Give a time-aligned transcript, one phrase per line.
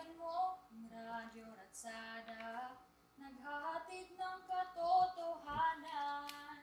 [0.00, 2.72] Pakinggan mo ang Radyo Ratsada
[3.20, 6.56] Naghahatid ng katotohanan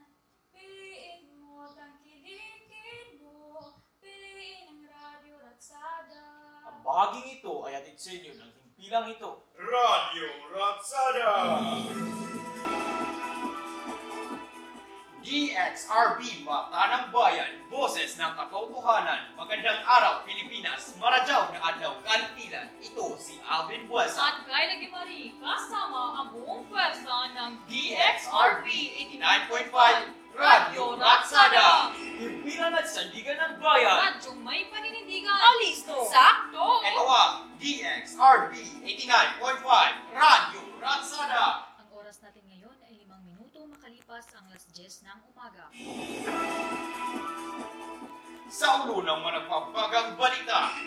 [0.50, 6.26] Piliin mo, tangkilikin mo Piliin ang Radyo Ratsada
[6.66, 9.46] Ang bahaging ito ay atid sa inyo ng himpilang ito.
[9.54, 10.28] Radio
[10.58, 11.30] Ratsada!
[15.22, 20.87] DXRB Mata ng Bayan, Boses ng Katotohanan, Magandang Araw Pilipinas,
[39.58, 41.74] 89.5 Radio Ratsada.
[41.82, 45.66] Ang oras natin ngayon ay limang minuto makalipas ang alas 10 ng umaga.
[48.54, 50.78] Sa ulo ng mga nagpapagang balita,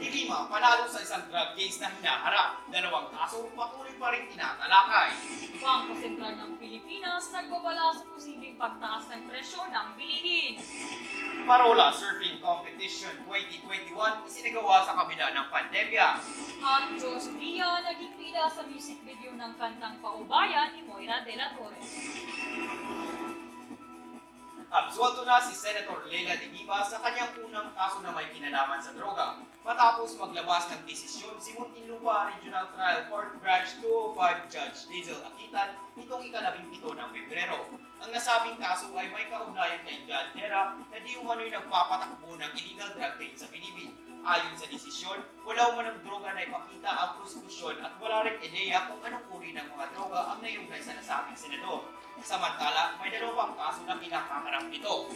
[0.00, 2.64] Dilima panalo sa isang drug case na hinaharap.
[2.72, 5.12] Dalawang kaso patuloy pa rin tinatalakay.
[5.60, 10.56] Bangko Sentral ng Pilipinas nagbabala sa posibleng pagtaas ng presyo ng bilihin.
[11.44, 16.08] Parola Surfing Competition 2021 isinagawa sa kabila ng pandemya.
[16.60, 21.56] At Diyos Dia naging pila sa music video ng kantang Paubayan ni Moira de la
[21.56, 21.80] Torre.
[24.68, 28.92] Absuelto na si Senator Leila de Viva sa kanyang unang kaso na may kinalaman sa
[28.92, 29.40] droga.
[29.64, 36.28] Matapos maglabas ng desisyon si Muntinlupa Regional Trial Court Branch 205 Judge Hazel Akitan nitong
[36.28, 37.72] ikalabing pito ng Pebrero.
[38.04, 42.92] Ang nasabing kaso ay may kaugnayan kay John Terra na di umano'y nagpapatakbo ng illegal
[42.92, 44.09] drug trade sa Pilipinas.
[44.20, 45.16] Ayon sa desisyon,
[45.48, 49.64] wala umanang droga na ipakita ang prosekusyon at wala rin ideya kung anong uri ng
[49.64, 51.88] mga droga ang nayunggay sa nasabing senador.
[52.20, 55.08] Samantala, may dalawang kaso na kinakaharap nito.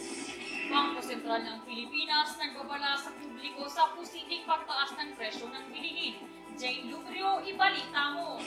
[0.73, 6.25] Bangko Sentral ng Pilipinas nagbabala sa publiko sa posibleng pagtaas ng presyo ng bilihin.
[6.57, 8.41] Jane Lubrio, ibalita mo.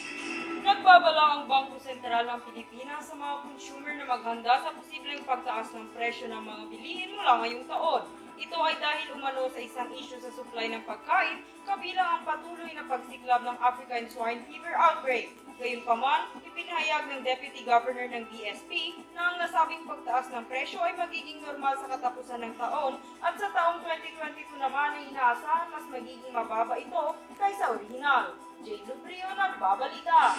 [0.66, 5.94] Nagbabala ang Bangko Sentral ng Pilipinas sa mga consumer na maghanda sa posibleng pagtaas ng
[5.94, 8.27] presyo ng mga bilihin mula ngayong taon.
[8.38, 12.86] Ito ay dahil umano sa isang issue sa supply ng pagkain, kabilang ang patuloy na
[12.86, 15.34] pagsiklab ng African Swine Fever outbreak.
[15.58, 21.42] Gayunpaman, ipinahayag ng Deputy Governor ng DSP na ang nasabing pagtaas ng presyo ay magiging
[21.42, 26.78] normal sa katapusan ng taon at sa taong 2022 naman ay inaasahan mas magiging mababa
[26.78, 28.38] ito kaysa orihinal.
[28.62, 30.38] Jay Lubrio nagbabalita.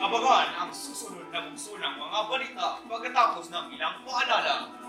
[0.00, 4.85] Abangan ang susunod na bugso ng mga balita pagkatapos ng ilang paalala.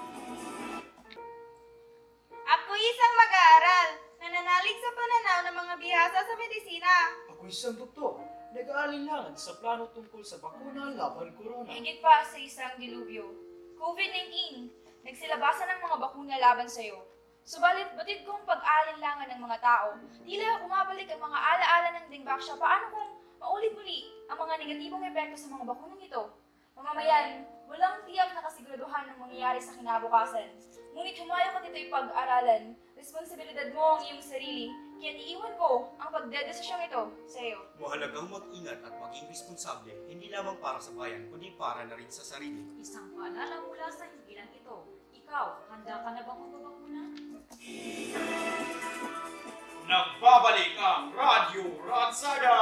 [2.87, 6.93] Isang mag-aaral, nananalig sa pananaw ng mga bihasa sa medisina.
[7.35, 8.23] Ako isang doktor,
[8.55, 11.67] nag-aalinlangan sa plano tungkol sa bakuna laban corona.
[11.67, 13.27] Higit pa sa isang dilubyo.
[13.75, 14.31] COVID-19,
[15.03, 17.03] nagsilabasan ng mga bakuna laban sa iyo.
[17.43, 22.55] Subalit, batid kong pag-aalinlangan ng mga tao, tila bumabalik ang mga alaala ng dingbaksya.
[22.55, 26.23] Paano kung maulit muli ang mga negatibong epekto sa mga bakunang ito?
[26.71, 30.55] Mamamayan, walang tiyak na kasiguraduhan ng mangyayari sa kinabukasan.
[30.97, 32.73] Ngunit humayo ka dito'y pag-aralan.
[32.97, 37.69] Responsibilidad mo ang iyong sarili, kaya iiwan ko ang pagdedesisyong ito sa iyo.
[37.77, 42.25] Mahalagang mag-ingat at maging responsable, hindi lamang para sa bayan, kundi para na rin sa
[42.25, 42.65] sarili.
[42.81, 44.89] Isang paalala mula sa himpilang ito.
[45.13, 47.01] Ikaw, handa ka na bang magbabakuna?
[49.85, 52.57] Nagbabalik ang Radio Ratsada!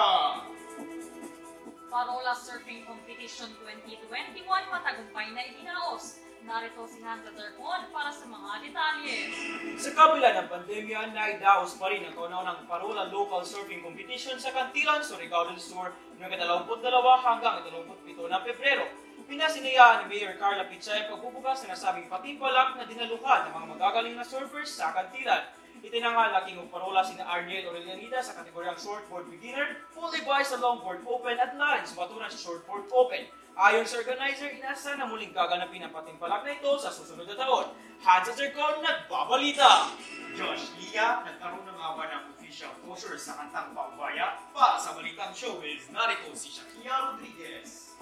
[1.87, 6.24] Parola Surfing Competition 2021 matagumpay na itinaos.
[6.45, 9.33] Narito si Hanta Darcon para sa mga detalye.
[9.81, 15.01] Sa kabila ng pandemya, naidaos pa rin ang kauna-unang Parola Local Surfing Competition sa Kantilan,
[15.01, 15.89] Surigao del Sur
[16.21, 16.85] noong 22
[17.25, 18.85] hanggang 27 ng Pebrero.
[19.25, 24.13] Pinasinayaan ni Mayor Carla Pichay ang pagbubukas ng nasabing patimpalak na dinaluhan ng mga magagaling
[24.13, 25.49] na surfers sa Kantilan.
[25.81, 31.41] Itinangalaking ng parola sina Arniel Aurelianida sa kategoryang shortboard beginner, followed by sa longboard open
[31.41, 33.25] at Lawrence Baturan sa shortboard open.
[33.55, 37.71] Ayon sa organizer, inasa na muling gaganapin ang patimpalak na ito sa susunod na taon.
[38.03, 39.95] Hans at Zircon, nagbabalita!
[40.35, 44.35] Josh Lia, nagkaroon ng awa ng official closure sa kantang Paubaya.
[44.51, 47.95] Para sa Balitang Showbiz, narito si Shakia Rodriguez.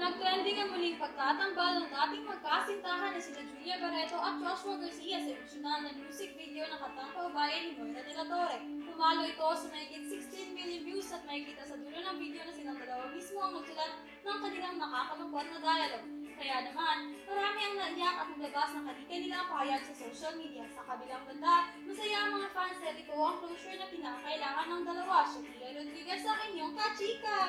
[0.00, 5.28] Nagtrending ang muling pagtatambal ng dating magkasintahan na sina Julia Barreto at Joshua Garcia sa
[5.28, 8.58] emosyonal na music video ng kantang paubayan ni Moira de la Torre.
[8.64, 12.80] Pumalo ito sa mahigit 16 million views at makikita sa dulo ng video na silang
[12.80, 13.92] dalawa mismo ang magsulat
[14.24, 16.08] ng kanilang nakakalungkot na dialogue.
[16.34, 16.96] Kaya naman,
[17.30, 20.66] marami ang naiyak at naglabas ng halika nilang pahayag sa social media.
[20.72, 25.16] Sa kabilang banda, masaya ang mga fans dahil ito ang closure na pinakailangan ng dalawa.
[25.28, 27.40] Shakira Rodriguez sa inyong kachika!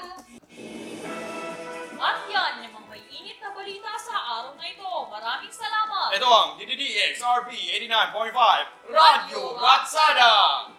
[1.96, 4.92] At yan yung mga may init na balita sa araw na ito.
[5.10, 6.08] Maraming salamat!
[6.14, 7.50] Ito ang DDDX RP
[7.82, 10.75] 89.5 Radio Ratsada!